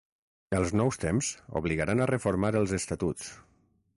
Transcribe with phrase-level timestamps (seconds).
[0.59, 1.29] Els nous temps
[1.61, 3.29] obligaran a reformar els estatuts.